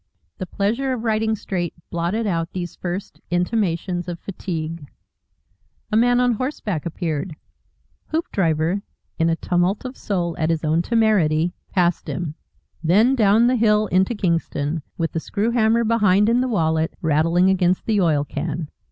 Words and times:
The 0.39 0.47
pleasure 0.47 0.93
of 0.93 1.03
riding 1.03 1.35
straight 1.35 1.75
blotted 1.91 2.25
out 2.25 2.53
these 2.53 2.75
first 2.75 3.21
intimations 3.29 4.07
of 4.07 4.19
fatigue. 4.19 4.87
A 5.91 5.95
man 5.95 6.19
on 6.19 6.31
horseback 6.31 6.87
appeared; 6.87 7.35
Hoopdriver, 8.07 8.81
in 9.19 9.29
a 9.29 9.35
tumult 9.35 9.85
of 9.85 9.95
soul 9.95 10.35
at 10.39 10.49
his 10.49 10.63
own 10.63 10.81
temerity, 10.81 11.53
passed 11.71 12.07
him. 12.09 12.33
Then 12.83 13.13
down 13.13 13.45
the 13.45 13.55
hill 13.57 13.85
into 13.91 14.15
Kingston, 14.15 14.81
with 14.97 15.11
the 15.11 15.19
screw 15.19 15.51
hammer, 15.51 15.83
behind 15.83 16.29
in 16.29 16.41
the 16.41 16.47
wallet, 16.47 16.95
rattling 17.03 17.51
against 17.51 17.85
the 17.85 18.01
oil 18.01 18.25
can. 18.25 18.71